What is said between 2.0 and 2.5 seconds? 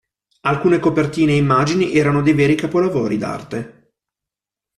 dei